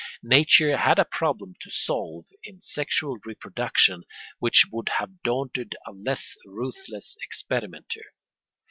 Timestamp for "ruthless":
6.43-7.15